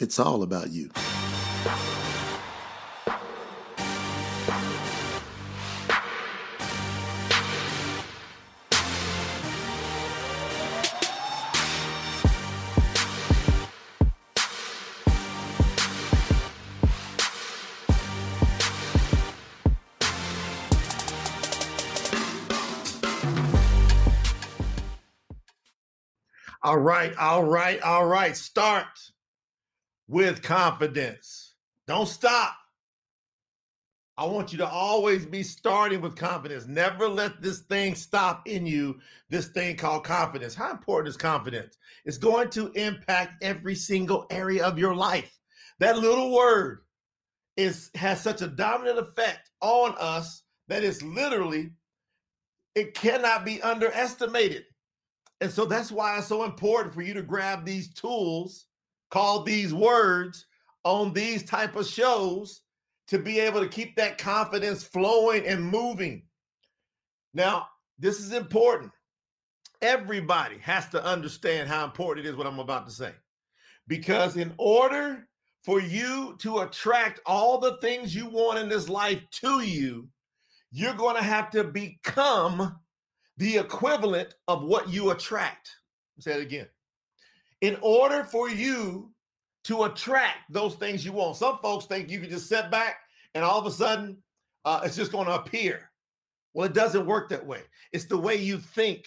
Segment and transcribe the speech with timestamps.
[0.00, 0.90] It's all about you.
[26.62, 28.36] All right, all right, all right.
[28.36, 28.86] Start
[30.10, 31.54] with confidence.
[31.86, 32.56] Don't stop.
[34.18, 36.66] I want you to always be starting with confidence.
[36.66, 38.98] Never let this thing stop in you,
[39.30, 40.52] this thing called confidence.
[40.54, 41.78] How important is confidence?
[42.04, 45.38] It's going to impact every single area of your life.
[45.78, 46.80] That little word
[47.56, 51.70] is has such a dominant effect on us that it's literally
[52.74, 54.64] it cannot be underestimated.
[55.40, 58.66] And so that's why it's so important for you to grab these tools
[59.10, 60.46] called these words
[60.84, 62.62] on these type of shows
[63.08, 66.22] to be able to keep that confidence flowing and moving.
[67.34, 68.92] Now, this is important.
[69.82, 73.12] Everybody has to understand how important it is what I'm about to say.
[73.88, 75.26] Because in order
[75.64, 80.08] for you to attract all the things you want in this life to you,
[80.70, 82.78] you're going to have to become
[83.38, 85.70] the equivalent of what you attract.
[86.20, 86.68] Say it again.
[87.60, 89.10] In order for you
[89.64, 92.96] to attract those things you want, some folks think you can just sit back
[93.34, 94.16] and all of a sudden
[94.64, 95.90] uh, it's just going to appear.
[96.54, 97.62] Well, it doesn't work that way.
[97.92, 99.06] It's the way you think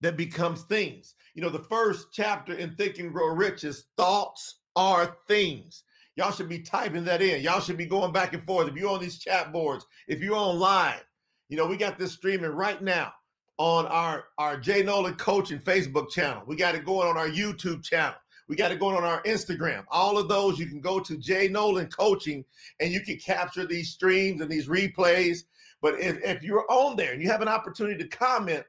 [0.00, 1.14] that becomes things.
[1.34, 5.84] You know, the first chapter in Think and Grow Rich is thoughts are things.
[6.16, 7.42] Y'all should be typing that in.
[7.42, 8.68] Y'all should be going back and forth.
[8.68, 11.00] If you're on these chat boards, if you're online,
[11.48, 13.12] you know, we got this streaming right now
[13.58, 16.42] on our our Jay Noland coaching Facebook channel.
[16.46, 18.14] We got it going on our YouTube channel.
[18.48, 19.84] We got it going on our Instagram.
[19.88, 22.44] All of those you can go to Jay Noland coaching
[22.80, 25.40] and you can capture these streams and these replays.
[25.82, 28.64] But if, if you're on there and you have an opportunity to comment,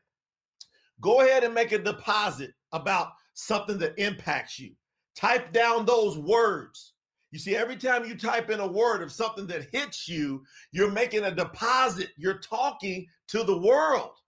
[0.99, 4.71] go ahead and make a deposit about something that impacts you.
[5.15, 6.93] Type down those words.
[7.31, 10.91] You see, every time you type in a word of something that hits you, you're
[10.91, 12.09] making a deposit.
[12.17, 14.18] You're talking to the world.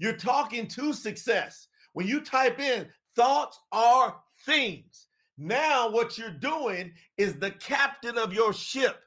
[0.00, 1.68] You're talking to success.
[1.92, 4.16] When you type in thoughts are
[4.46, 9.02] things, now what you're doing is the captain of your ship,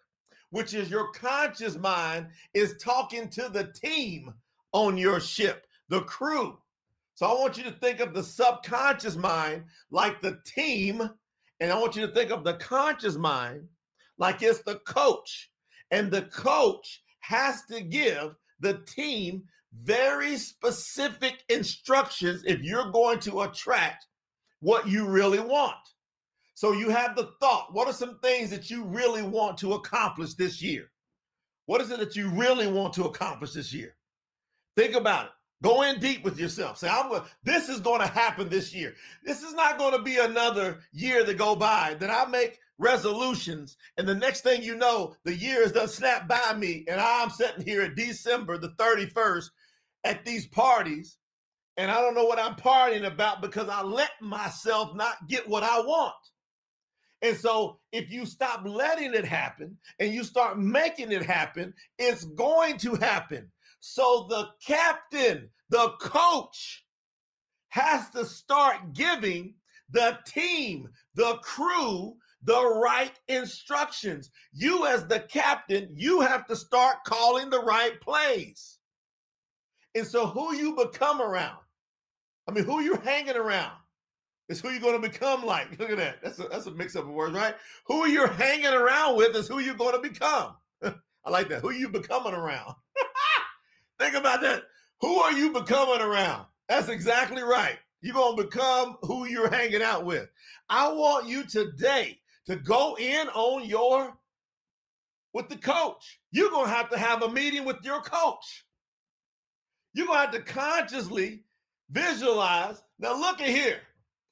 [0.52, 4.32] which is your conscious mind, is talking to the team
[4.72, 6.60] on your ship, the crew.
[7.16, 11.10] So I want you to think of the subconscious mind like the team,
[11.60, 13.68] and I want you to think of the conscious mind
[14.20, 15.50] like it's the coach.
[15.90, 19.44] And the coach has to give the team
[19.82, 24.06] very specific instructions if you're going to attract
[24.60, 25.76] what you really want.
[26.54, 27.74] So you have the thought.
[27.74, 30.92] What are some things that you really want to accomplish this year?
[31.66, 33.96] What is it that you really want to accomplish this year?
[34.78, 35.32] Think about it.
[35.64, 36.78] Go in deep with yourself.
[36.78, 38.96] Say, I'm going this is going to happen this year.
[39.24, 43.78] This is not going to be another year that go by that I make resolutions.
[43.98, 46.84] And the next thing you know, the year is done snap by me.
[46.88, 49.50] And I'm sitting here at December the 31st
[50.04, 51.18] at these parties
[51.78, 55.64] and I don't know what I'm partying about because I let myself not get what
[55.64, 56.14] I want.
[57.22, 62.26] And so, if you stop letting it happen and you start making it happen, it's
[62.26, 63.50] going to happen.
[63.80, 66.86] So, the captain, the coach,
[67.70, 69.56] has to start giving
[69.90, 74.30] the team, the crew, the right instructions.
[74.52, 78.80] You, as the captain, you have to start calling the right plays.
[79.96, 81.60] And so who you become around,
[82.48, 83.74] I mean, who you're hanging around
[84.50, 85.80] is who you're going to become like.
[85.80, 86.18] Look at that.
[86.24, 87.56] That's a, that's a mix up of words, right?
[87.86, 90.56] Who you're hanging around with is who you're going to become.
[90.84, 91.62] I like that.
[91.62, 92.76] Who you becoming around?
[94.00, 94.64] Think about that.
[95.02, 96.46] Who are you becoming around?
[96.68, 97.78] That's exactly right.
[98.02, 100.28] You're going to become who you're hanging out with.
[100.70, 104.14] I want you today to go in on your
[105.34, 106.20] with the coach.
[106.32, 108.66] You're going to have to have a meeting with your coach.
[109.94, 111.44] You're going to have to consciously
[111.92, 112.84] visualize.
[113.00, 113.80] Now, look at here.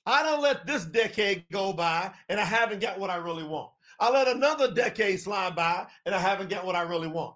[0.06, 3.70] I don't let this decade go by and I haven't got what I really want.
[4.00, 7.36] I let another decade slide by and I haven't got what I really want.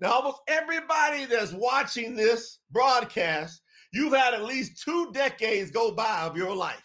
[0.00, 3.62] Now, almost everybody that's watching this broadcast,
[3.92, 6.82] you've had at least two decades go by of your life.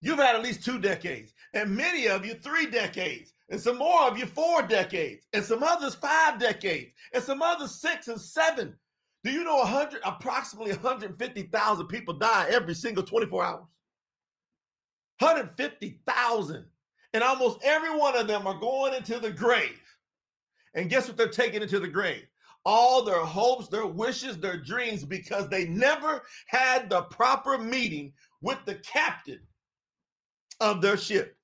[0.00, 4.02] You've had at least two decades, and many of you three decades and some more
[4.02, 8.74] of you four decades, and some others five decades, and some others six and seven.
[9.24, 13.64] Do you know 100, approximately 150,000 people die every single 24 hours?
[15.18, 16.64] 150,000.
[17.14, 19.80] And almost every one of them are going into the grave.
[20.74, 22.26] And guess what they're taking into the grave?
[22.64, 28.12] All their hopes, their wishes, their dreams, because they never had the proper meeting
[28.42, 29.40] with the captain
[30.60, 31.37] of their ship.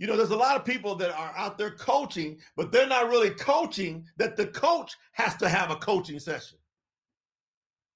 [0.00, 3.10] You know, there's a lot of people that are out there coaching, but they're not
[3.10, 6.56] really coaching, that the coach has to have a coaching session.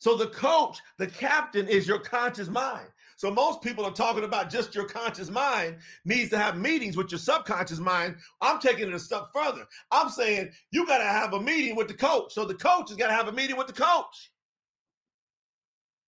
[0.01, 2.89] So the coach, the captain is your conscious mind.
[3.17, 7.11] So most people are talking about just your conscious mind needs to have meetings with
[7.11, 8.17] your subconscious mind.
[8.43, 9.65] I'm taking it a step further.
[9.91, 12.35] I'm saying you got to have a meeting with the coach.
[12.35, 14.31] So the coach has got to have a meeting with the coach.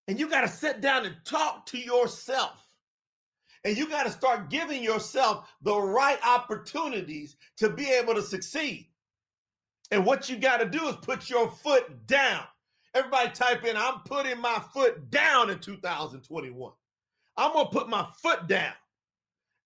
[0.09, 2.66] And you got to sit down and talk to yourself.
[3.67, 8.87] And you got to start giving yourself the right opportunities to be able to succeed.
[9.91, 12.45] And what you got to do is put your foot down.
[12.95, 16.73] Everybody type in, I'm putting my foot down in 2021.
[17.37, 18.73] I'm going to put my foot down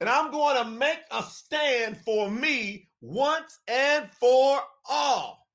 [0.00, 5.46] and I'm going to make a stand for me once and for all.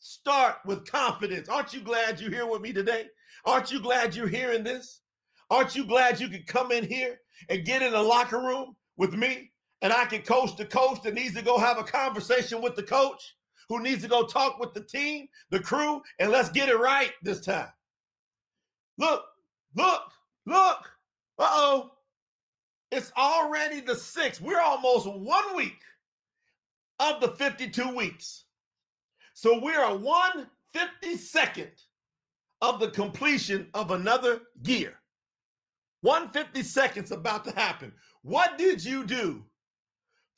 [0.00, 1.50] Start with confidence.
[1.50, 3.08] Aren't you glad you're here with me today?
[3.44, 5.02] Aren't you glad you're hearing this?
[5.50, 7.18] Aren't you glad you could come in here
[7.48, 9.52] and get in the locker room with me
[9.82, 12.84] and I can coach the coach that needs to go have a conversation with the
[12.84, 13.34] coach
[13.68, 17.10] who needs to go talk with the team, the crew, and let's get it right
[17.22, 17.68] this time.
[18.98, 19.24] Look,
[19.74, 20.02] look,
[20.46, 20.90] look.
[21.38, 21.90] Uh oh.
[22.92, 24.40] It's already the sixth.
[24.40, 25.80] We're almost one week
[27.00, 28.44] of the 52 weeks.
[29.34, 31.70] So we are 152nd
[32.60, 35.01] of the completion of another year.
[36.02, 37.92] 150 seconds about to happen.
[38.22, 39.42] What did you do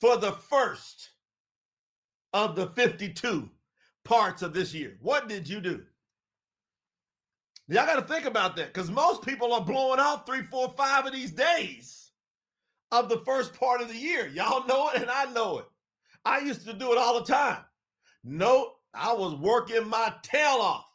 [0.00, 1.10] for the first
[2.32, 3.50] of the 52
[4.04, 4.96] parts of this year?
[5.00, 5.82] What did you do?
[7.68, 11.06] Y'all got to think about that because most people are blowing out three, four, five
[11.06, 12.10] of these days
[12.92, 14.28] of the first part of the year.
[14.28, 15.66] Y'all know it and I know it.
[16.26, 17.64] I used to do it all the time.
[18.22, 20.93] No, I was working my tail off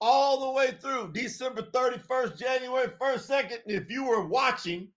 [0.00, 3.58] all the way through December 31st, January 1st, 2nd.
[3.66, 4.88] If you were watching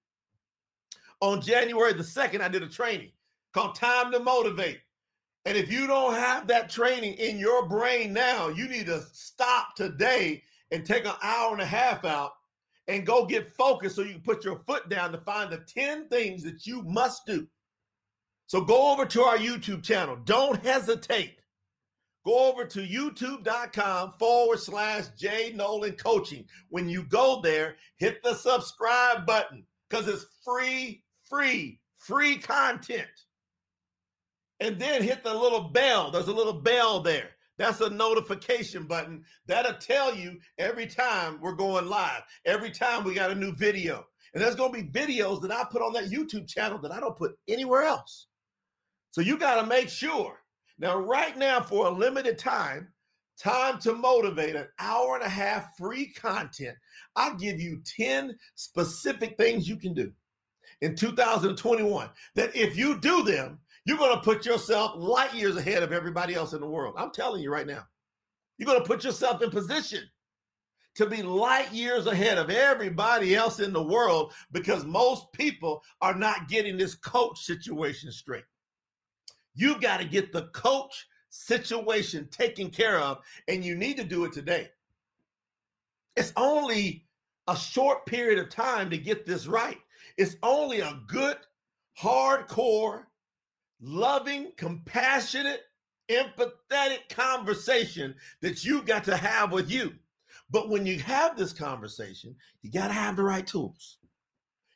[1.21, 3.11] on January the 2nd, I did a training
[3.53, 4.79] called Time to Motivate.
[5.45, 9.75] And if you don't have that training in your brain now, you need to stop
[9.75, 12.31] today and take an hour and a half out
[12.87, 16.09] and go get focused so you can put your foot down to find the 10
[16.09, 17.47] things that you must do.
[18.47, 20.17] So go over to our YouTube channel.
[20.25, 21.39] Don't hesitate.
[22.29, 26.45] Go over to youtube.com forward slash J Noland Coaching.
[26.69, 33.07] When you go there, hit the subscribe button because it's free, free, free content.
[34.59, 36.11] And then hit the little bell.
[36.11, 37.31] There's a little bell there.
[37.57, 39.23] That's a notification button.
[39.47, 44.05] That'll tell you every time we're going live, every time we got a new video.
[44.35, 46.99] And there's going to be videos that I put on that YouTube channel that I
[46.99, 48.27] don't put anywhere else.
[49.09, 50.38] So you got to make sure.
[50.79, 52.87] Now, right now, for a limited time,
[53.37, 56.77] time to motivate an hour and a half free content.
[57.15, 60.11] I'll give you 10 specific things you can do
[60.81, 65.83] in 2021 that if you do them, you're going to put yourself light years ahead
[65.83, 66.95] of everybody else in the world.
[66.97, 67.83] I'm telling you right now.
[68.57, 70.03] You're going to put yourself in position
[70.95, 76.13] to be light years ahead of everybody else in the world because most people are
[76.13, 78.43] not getting this coach situation straight.
[79.59, 84.23] You've got to get the coach situation taken care of, and you need to do
[84.23, 84.69] it today.
[86.15, 87.05] It's only
[87.45, 89.77] a short period of time to get this right.
[90.17, 91.35] It's only a good,
[92.01, 93.03] hardcore
[93.81, 95.63] loving, compassionate,
[96.09, 99.93] empathetic conversation that you've got to have with you.
[100.49, 103.98] But when you have this conversation, you got to have the right tools.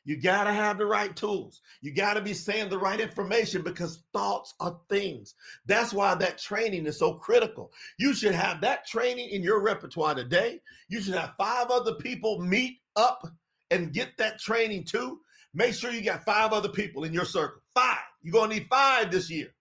[0.04, 1.62] You got to have the right tools.
[1.80, 5.34] You got to be saying the right information because thoughts are things.
[5.66, 7.72] That's why that training is so critical.
[7.98, 10.60] You should have that training in your repertoire today.
[10.88, 13.26] You should have five other people meet up
[13.70, 15.20] and get that training too.
[15.54, 17.62] Make sure you got five other people in your circle.
[17.74, 17.98] Five.
[18.22, 19.54] You're going to need five this year.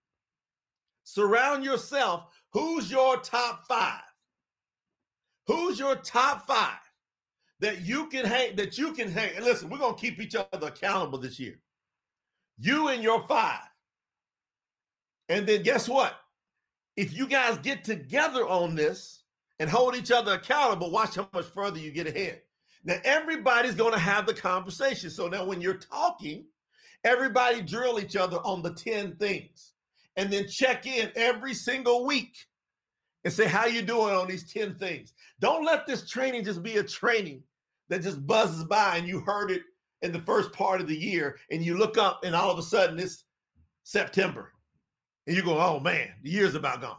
[1.05, 2.25] Surround yourself.
[2.51, 4.01] Who's your top five?
[5.47, 6.77] Who's your top five
[7.60, 8.55] that you can hang?
[8.55, 9.36] That you can hang.
[9.36, 11.60] And listen, we're going to keep each other accountable this year.
[12.57, 13.62] You and your five.
[15.29, 16.15] And then guess what?
[16.95, 19.24] If you guys get together on this
[19.60, 22.41] and hold each other accountable, watch how much further you get ahead.
[22.83, 25.10] Now, everybody's going to have the conversation.
[25.10, 26.45] So now when you're talking,
[27.03, 29.74] Everybody drill each other on the 10 things
[30.15, 32.38] and then check in every single week
[33.24, 35.13] and say how you doing on these 10 things.
[35.39, 37.44] Don't let this training just be a training
[37.89, 39.62] that just buzzes by and you heard it
[40.01, 42.63] in the first part of the year and you look up and all of a
[42.63, 43.24] sudden it's
[43.84, 44.51] September
[45.27, 46.98] and you go, oh man, the year's about gone.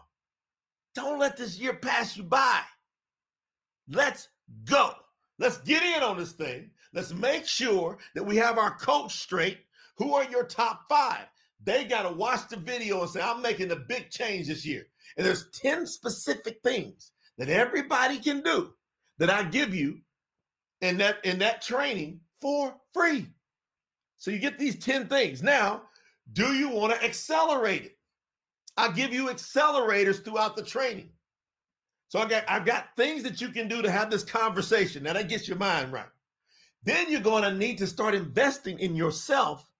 [0.94, 2.60] Don't let this year pass you by.
[3.88, 4.28] Let's
[4.64, 4.92] go.
[5.38, 6.70] Let's get in on this thing.
[6.92, 9.58] Let's make sure that we have our coach straight.
[9.96, 11.26] Who are your top five?
[11.64, 14.86] They got to watch the video and say, I'm making a big change this year.
[15.16, 18.72] And there's 10 specific things that everybody can do
[19.18, 20.00] that I give you
[20.80, 23.26] in that in that training for free.
[24.18, 25.42] So you get these 10 things.
[25.42, 25.82] Now,
[26.32, 27.98] do you want to accelerate it?
[28.76, 31.10] I give you accelerators throughout the training.
[32.08, 35.02] So I got I've got things that you can do to have this conversation.
[35.04, 36.06] Now that gets your mind right.
[36.82, 39.70] Then you're going to need to start investing in yourself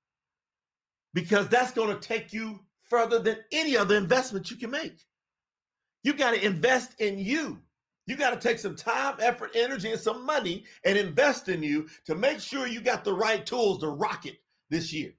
[1.15, 4.99] because that's going to take you further than any other investment you can make.
[6.03, 7.61] You got to invest in you.
[8.07, 11.89] You got to take some time, effort, energy, and some money and invest in you
[12.05, 14.37] to make sure you got the right tools to rock it
[14.69, 15.15] this year.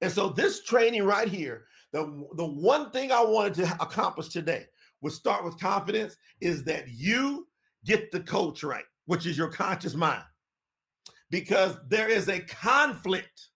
[0.00, 4.66] And so, this training right here, the, the one thing I wanted to accomplish today
[5.02, 7.46] would start with confidence is that you
[7.84, 10.24] get the coach right, which is your conscious mind.
[11.30, 13.50] Because there is a conflict,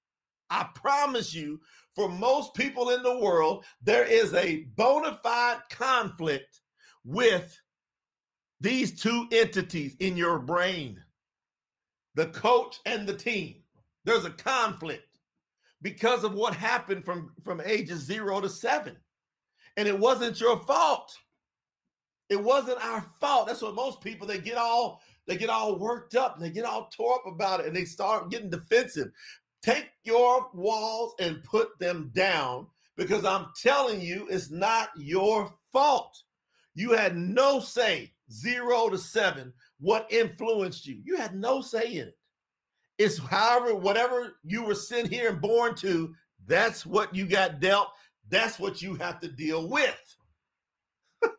[0.51, 1.61] I promise you,
[1.95, 6.61] for most people in the world, there is a bona fide conflict
[7.05, 7.61] with
[8.61, 11.03] these two entities in your brain
[12.15, 13.55] the coach and the team.
[14.05, 15.21] There's a conflict
[15.83, 18.97] because of what happened from, from ages zero to seven.
[19.77, 21.15] And it wasn't your fault.
[22.29, 23.47] It wasn't our fault.
[23.47, 26.65] That's what most people they get all they get all worked up and they get
[26.65, 29.13] all tore up about it and they start getting defensive.
[29.63, 36.17] Take your walls and put them down because I'm telling you, it's not your fault.
[36.75, 41.01] You had no say zero to seven, what influenced you?
[41.05, 42.19] You had no say in it.
[42.99, 46.15] It's however, whatever you were sent here and born to,
[46.47, 47.89] that's what you got dealt.
[48.29, 50.17] That's what you have to deal with.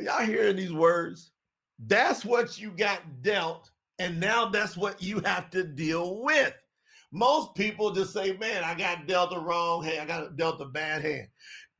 [0.00, 1.30] Y'all hearing these words?
[1.86, 6.52] That's what you got dealt, and now that's what you have to deal with.
[7.12, 10.66] Most people just say, Man, I got dealt a wrong hand, I got dealt a
[10.66, 11.28] bad hand.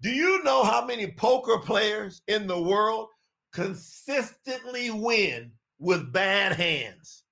[0.03, 3.09] Do you know how many poker players in the world
[3.55, 7.23] consistently win with bad hands.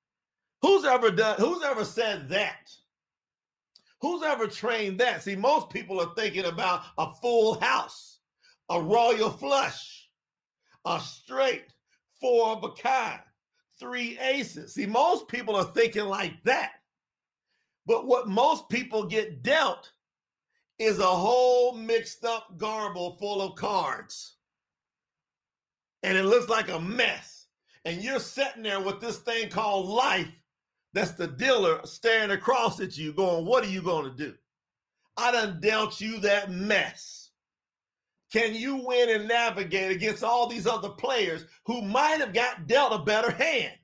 [0.62, 2.70] Who's ever done, who's ever said that?
[4.00, 5.22] Who's ever trained that?
[5.22, 8.20] See, most people are thinking about a full house,
[8.70, 10.08] a royal flush,
[10.84, 11.66] a straight,
[12.20, 13.20] four of a kind,
[13.82, 14.74] three aces.
[14.74, 16.72] See, most people are thinking like that.
[17.84, 19.92] But what most people get dealt
[20.78, 24.36] is a whole mixed up garble full of cards
[26.02, 27.46] and it looks like a mess.
[27.84, 30.28] And you're sitting there with this thing called life.
[30.92, 34.34] That's the dealer staring across at you, going, What are you going to do?
[35.16, 37.21] I done dealt you that mess.
[38.32, 42.98] Can you win and navigate against all these other players who might have got dealt
[42.98, 43.74] a better hand?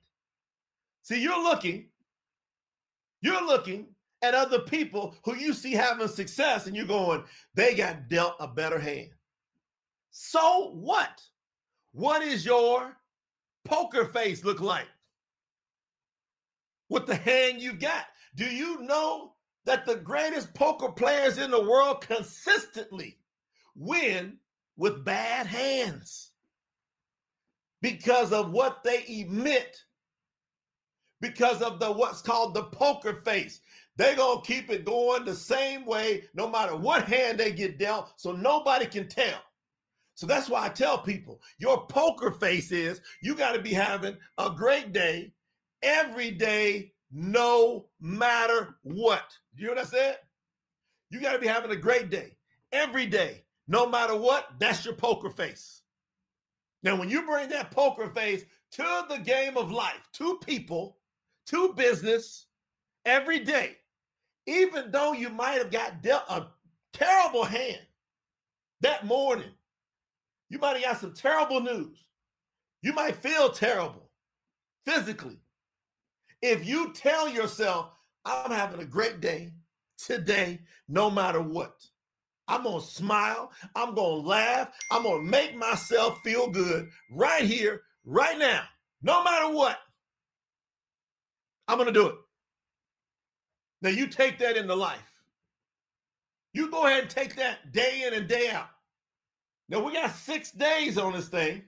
[1.03, 1.89] See, you're looking,
[3.21, 3.89] you're looking
[4.23, 7.25] at other people who you see having success, and you're going,
[7.55, 9.11] they got dealt a better hand.
[10.11, 11.23] So what?
[11.93, 12.97] What is your
[13.65, 14.89] poker face look like?
[16.89, 18.07] With the hand you've got.
[18.35, 19.35] Do you know
[19.67, 23.18] that the greatest poker players in the world consistently
[23.79, 24.37] win
[24.77, 26.33] with bad hands?
[27.81, 29.77] Because of what they emit,
[31.21, 33.61] because of the what's called the poker face.
[33.97, 37.79] They're going to keep it going the same way no matter what hand they get
[37.79, 39.41] dealt, so nobody can tell.
[40.15, 44.17] So that's why I tell people your poker face is you got to be having
[44.39, 45.33] a great day
[45.83, 49.33] every day, no matter what.
[49.55, 50.19] You know what I said?
[51.11, 52.37] You got to be having a great day
[52.73, 54.49] every day, no matter what.
[54.59, 55.83] That's your poker face.
[56.83, 60.99] Now, when you bring that poker face to the game of life, to people,
[61.47, 62.47] to business,
[63.05, 63.77] every day,
[64.47, 66.47] even though you might have got dealt a
[66.93, 67.81] terrible hand
[68.81, 69.51] that morning,
[70.49, 71.99] you might have got some terrible news.
[72.81, 74.11] You might feel terrible
[74.87, 75.39] physically.
[76.41, 77.91] If you tell yourself,
[78.25, 79.53] I'm having a great day
[79.99, 81.85] today, no matter what,
[82.49, 86.89] I'm going to smile, I'm going to laugh, I'm going to make myself feel good
[87.11, 88.65] right here, right now,
[89.03, 89.79] no matter what.
[91.69, 92.15] I'm going to do it.
[93.83, 94.99] Now, you take that into life.
[96.53, 98.71] You go ahead and take that day in and day out.
[99.69, 101.63] Now we got six days on this thing,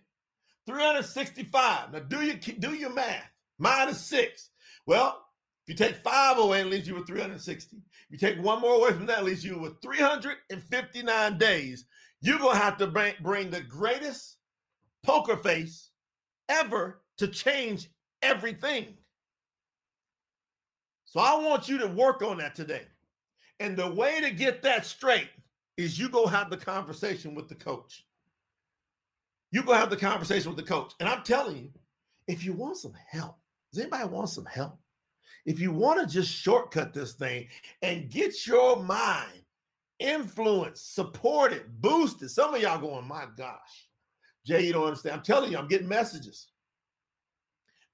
[0.66, 1.92] 365.
[1.92, 3.30] Now do your do your math.
[3.58, 4.50] Minus six.
[4.86, 5.22] Well,
[5.70, 7.76] you take five away, it leaves you with 360.
[7.76, 11.84] If you take one more away from that, leaves you with 359 days.
[12.20, 14.38] You're going to have to bring, bring the greatest
[15.04, 15.90] poker face
[16.48, 17.88] ever to change
[18.20, 18.96] everything.
[21.04, 22.82] So I want you to work on that today.
[23.60, 25.30] And the way to get that straight
[25.76, 28.04] is you go have the conversation with the coach.
[29.52, 30.94] You go have the conversation with the coach.
[30.98, 31.70] And I'm telling you,
[32.26, 33.36] if you want some help,
[33.72, 34.76] does anybody want some help?
[35.46, 37.48] If you want to just shortcut this thing
[37.82, 39.42] and get your mind
[39.98, 43.88] influenced, supported, boosted, some of y'all going, my gosh,
[44.46, 45.16] Jay, you don't understand.
[45.16, 46.48] I'm telling you, I'm getting messages.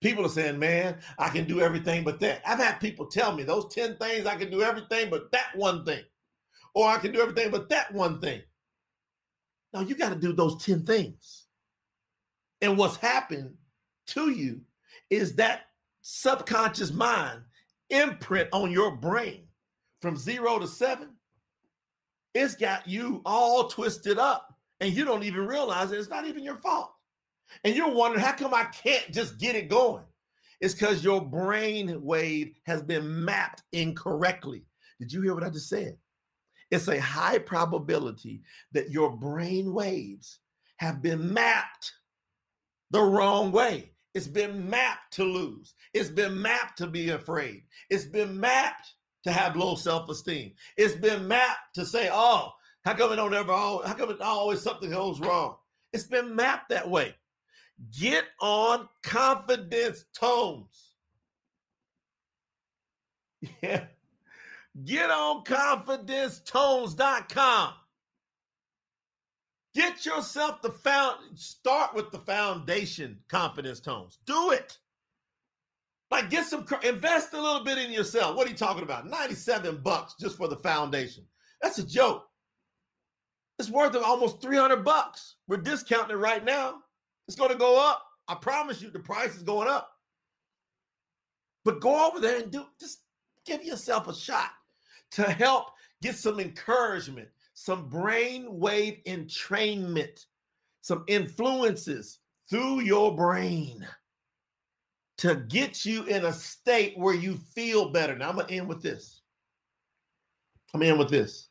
[0.00, 2.42] People are saying, man, I can do everything but that.
[2.46, 5.84] I've had people tell me those 10 things, I can do everything but that one
[5.84, 6.02] thing.
[6.74, 8.42] Or I can do everything but that one thing.
[9.72, 11.46] Now you got to do those 10 things.
[12.60, 13.54] And what's happened
[14.08, 14.60] to you
[15.10, 15.66] is that
[16.08, 17.40] subconscious mind
[17.90, 19.42] imprint on your brain
[20.00, 21.08] from zero to seven.
[22.32, 25.98] It's got you all twisted up and you don't even realize it.
[25.98, 26.92] It's not even your fault.
[27.64, 30.04] And you're wondering, how come I can't just get it going?
[30.60, 34.64] It's because your brain wave has been mapped incorrectly.
[35.00, 35.96] Did you hear what I just said?
[36.70, 40.38] It's a high probability that your brain waves
[40.76, 41.92] have been mapped
[42.92, 43.90] the wrong way.
[44.16, 45.74] It's been mapped to lose.
[45.92, 47.64] It's been mapped to be afraid.
[47.90, 48.94] It's been mapped
[49.24, 50.54] to have low self-esteem.
[50.78, 52.54] It's been mapped to say, "Oh,
[52.86, 53.52] how come it don't ever?
[53.52, 55.58] How come it oh, always something goes wrong?"
[55.92, 57.14] It's been mapped that way.
[57.90, 60.94] Get on confidence tones.
[63.62, 63.84] Yeah.
[64.82, 67.74] Get on confidencetones.com.
[69.76, 74.16] Get yourself the found start with the foundation confidence tones.
[74.24, 74.78] Do it.
[76.10, 78.36] Like get some invest a little bit in yourself.
[78.36, 79.06] What are you talking about?
[79.06, 81.24] 97 bucks just for the foundation.
[81.60, 82.26] That's a joke.
[83.58, 85.34] It's worth almost 300 bucks.
[85.46, 86.76] We're discounting it right now.
[87.28, 88.02] It's going to go up.
[88.28, 89.90] I promise you, the price is going up.
[91.66, 93.00] But go over there and do just
[93.44, 94.52] give yourself a shot
[95.10, 95.66] to help
[96.00, 100.26] get some encouragement, some brainwave entrainment,
[100.82, 102.18] some influences
[102.50, 103.84] through your brain
[105.16, 108.14] to get you in a state where you feel better.
[108.14, 109.22] Now, I'm going to end with this.
[110.74, 111.48] I'm in with this.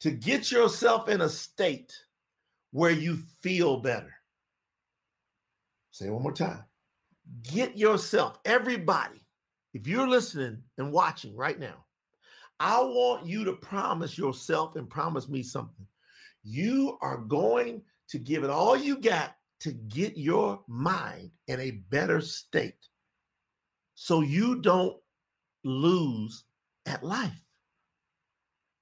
[0.00, 1.92] To get yourself in a state
[2.72, 4.14] where you feel better.
[5.90, 6.64] Say it one more time.
[7.42, 9.22] Get yourself, everybody,
[9.74, 11.84] if you're listening and watching right now,
[12.60, 15.86] I want you to promise yourself and promise me something.
[16.42, 21.82] You are going to give it all you got to get your mind in a
[21.90, 22.88] better state
[23.94, 24.96] so you don't
[25.64, 26.44] lose
[26.86, 27.32] at life.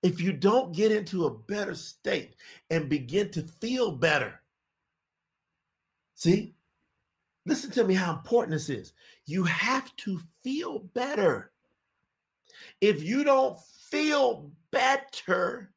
[0.03, 2.35] If you don't get into a better state
[2.71, 4.41] and begin to feel better,
[6.15, 6.57] see,
[7.45, 8.93] Listen to me how important this is.
[9.27, 11.52] You have to feel better.
[12.81, 13.59] If you don't
[13.91, 15.73] feel better,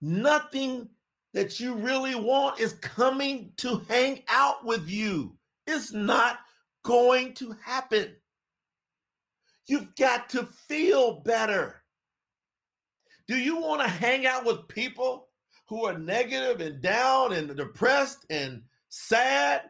[0.00, 0.88] nothing
[1.32, 5.36] that you really want is coming to hang out with you.
[5.66, 6.38] It's not
[6.82, 8.16] going to happen.
[9.66, 11.82] You've got to feel better.
[13.28, 15.28] Do you want to hang out with people
[15.68, 19.62] who are negative and down and depressed and sad?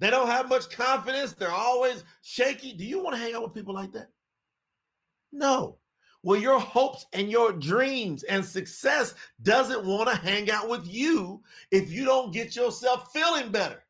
[0.00, 1.32] They don't have much confidence.
[1.32, 2.74] They're always shaky.
[2.74, 4.08] Do you want to hang out with people like that?
[5.34, 5.78] No.
[6.22, 11.42] Well, your hopes and your dreams and success doesn't want to hang out with you
[11.70, 13.82] if you don't get yourself feeling better.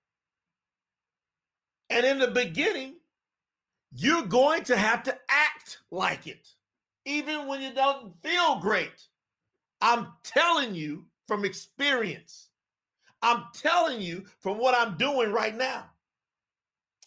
[1.90, 2.96] And in the beginning,
[3.92, 6.48] you're going to have to act like it,
[7.04, 9.07] even when you don't feel great.
[9.80, 12.48] I'm telling you from experience.
[13.22, 15.85] I'm telling you from what I'm doing right now.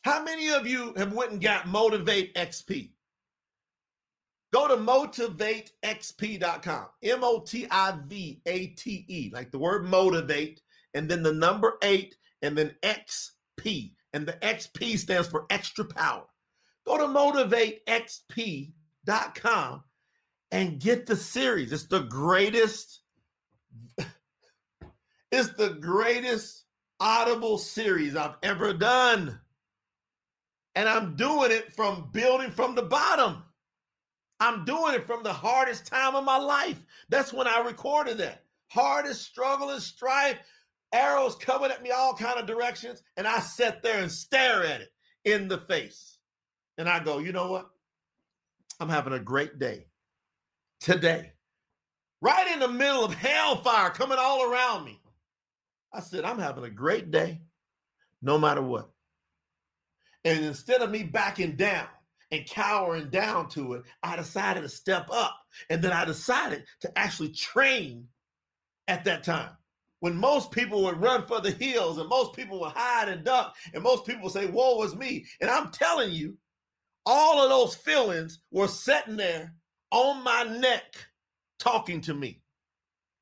[0.04, 2.92] How many of you have went and got Motivate XP?
[4.54, 6.86] Go to motivatexp.com.
[7.04, 10.62] M O T I V A T E, like the word motivate,
[10.94, 13.92] and then the number eight, and then XP.
[14.14, 16.24] And the XP stands for extra power.
[16.86, 19.84] Go to motivatexp.com
[20.52, 21.74] and get the series.
[21.74, 23.02] It's the greatest,
[25.32, 26.64] it's the greatest
[27.00, 29.40] audible series I've ever done.
[30.76, 33.44] And I'm doing it from building from the bottom.
[34.40, 36.80] I'm doing it from the hardest time of my life.
[37.10, 38.44] That's when I recorded that.
[38.68, 40.38] Hardest struggle and strife,
[40.94, 44.82] arrows coming at me all kind of directions, and I sat there and stare at
[44.82, 44.90] it
[45.26, 46.20] in the face.
[46.78, 47.70] and I go, you know what?
[48.80, 49.88] I'm having a great day
[50.80, 51.32] today.
[52.22, 55.00] Right in the middle of hellfire coming all around me.
[55.94, 57.42] I said, I'm having a great day
[58.22, 58.90] no matter what.
[60.24, 61.88] And instead of me backing down
[62.32, 65.38] and cowering down to it, I decided to step up.
[65.70, 68.08] And then I decided to actually train
[68.88, 69.52] at that time.
[70.00, 73.56] When most people would run for the hills and most people would hide and duck,
[73.74, 75.26] and most people would say, Woe is me.
[75.42, 76.38] And I'm telling you,
[77.06, 79.54] all of those feelings were sitting there
[79.92, 80.96] on my neck
[81.58, 82.42] talking to me.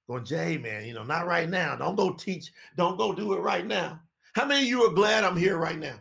[0.09, 1.75] Going, Jay, man, you know, not right now.
[1.75, 2.51] Don't go teach.
[2.77, 3.99] Don't go do it right now.
[4.33, 5.99] How many of you are glad I'm here right now?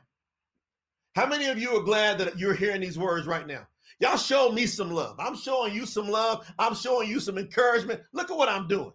[1.15, 3.67] How many of you are glad that you're hearing these words right now?
[4.01, 5.15] Y'all show me some love.
[5.21, 6.53] I'm showing you some love.
[6.59, 8.01] I'm showing you some encouragement.
[8.13, 8.93] Look at what I'm doing.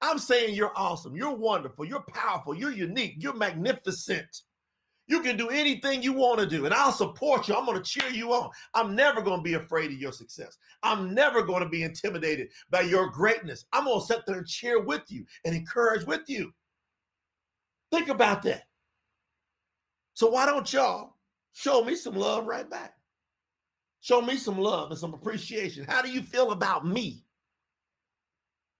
[0.00, 1.14] I'm saying you're awesome.
[1.14, 1.84] You're wonderful.
[1.84, 2.54] You're powerful.
[2.54, 3.16] You're unique.
[3.18, 4.42] You're magnificent.
[5.08, 7.54] You can do anything you want to do, and I'll support you.
[7.54, 8.50] I'm going to cheer you on.
[8.74, 10.56] I'm never going to be afraid of your success.
[10.82, 13.64] I'm never going to be intimidated by your greatness.
[13.72, 16.52] I'm going to sit there and cheer with you and encourage with you.
[17.90, 18.64] Think about that.
[20.12, 21.17] So, why don't y'all
[21.52, 22.94] show me some love right back?
[24.00, 25.84] Show me some love and some appreciation.
[25.84, 27.24] How do you feel about me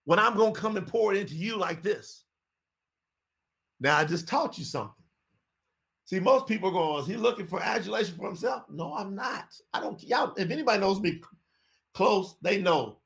[0.05, 2.25] when I'm going to come and pour it into you like this?
[3.81, 4.95] Now, I just taught you something.
[6.05, 8.63] See, most people go, is he looking for adulation for himself?
[8.71, 9.55] No, I'm not.
[9.75, 11.21] I don't, y'all, if anybody knows me
[11.93, 12.99] close, they know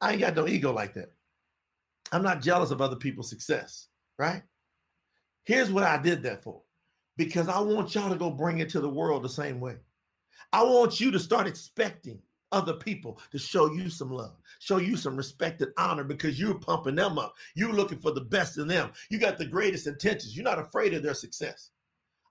[0.00, 1.12] I ain't got no ego like that.
[2.12, 4.42] I'm not jealous of other people's success, right?
[5.44, 6.62] Here's what I did that for
[7.16, 9.76] because I want y'all to go bring it to the world the same way.
[10.52, 12.20] I want you to start expecting
[12.52, 16.58] other people to show you some love, show you some respect and honor because you're
[16.58, 17.34] pumping them up.
[17.54, 18.92] You're looking for the best in them.
[19.10, 20.36] You got the greatest intentions.
[20.36, 21.70] You're not afraid of their success.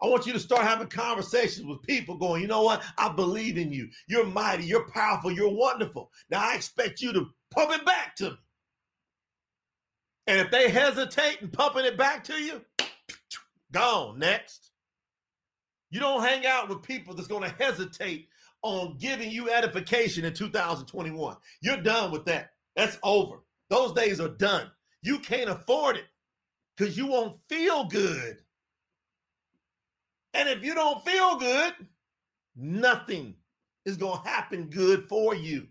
[0.01, 2.83] I want you to start having conversations with people going, you know what?
[2.97, 3.89] I believe in you.
[4.07, 4.63] You're mighty.
[4.63, 5.31] You're powerful.
[5.31, 6.11] You're wonderful.
[6.29, 8.37] Now I expect you to pump it back to me.
[10.27, 12.61] And if they hesitate and pumping it back to you,
[13.71, 14.70] gone next.
[15.91, 18.27] You don't hang out with people that's going to hesitate
[18.63, 21.35] on giving you edification in 2021.
[21.61, 22.51] You're done with that.
[22.75, 23.37] That's over.
[23.69, 24.71] Those days are done.
[25.03, 26.05] You can't afford it
[26.75, 28.37] because you won't feel good.
[30.33, 31.73] And if you don't feel good,
[32.55, 33.35] nothing
[33.85, 35.67] is going to happen good for you.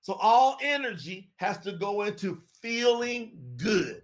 [0.00, 4.02] So all energy has to go into feeling good.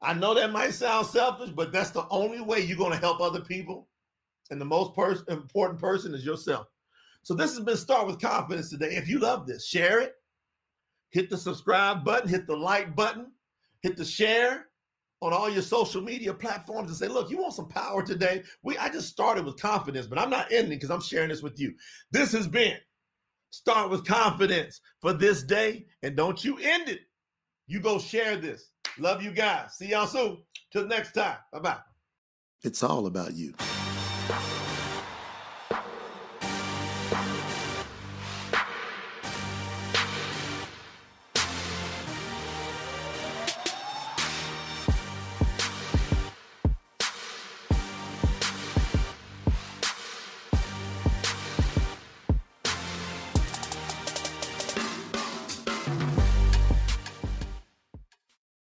[0.00, 3.20] I know that might sound selfish, but that's the only way you're going to help
[3.20, 3.88] other people.
[4.50, 6.66] And the most pers- important person is yourself.
[7.22, 8.96] So this has been Start with Confidence today.
[8.96, 10.14] If you love this, share it.
[11.10, 13.32] Hit the subscribe button, hit the like button,
[13.82, 14.66] hit the share
[15.20, 18.42] on all your social media platforms and say, look, you want some power today?
[18.62, 21.58] We I just started with confidence, but I'm not ending because I'm sharing this with
[21.58, 21.74] you.
[22.12, 22.76] This has been
[23.50, 25.86] Start with Confidence for this day.
[26.02, 27.00] And don't you end it.
[27.68, 28.70] You go share this.
[28.98, 29.74] Love you guys.
[29.74, 30.38] See y'all soon.
[30.72, 31.36] Till next time.
[31.52, 31.78] Bye bye.
[32.62, 33.54] It's all about you.